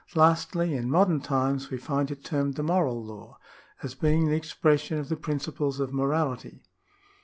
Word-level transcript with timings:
Lastly, 0.15 0.73
in 0.73 0.89
modern 0.89 1.19
times 1.21 1.69
we 1.69 1.77
find 1.77 2.09
it 2.09 2.23
termed 2.23 2.55
the 2.55 2.63
Moral 2.63 3.03
Law, 3.05 3.37
as 3.83 3.93
being 3.93 4.25
the 4.25 4.35
expression 4.35 4.97
of 4.97 5.09
the 5.09 5.15
principles 5.15 5.79
of 5.79 5.93
morality. 5.93 6.63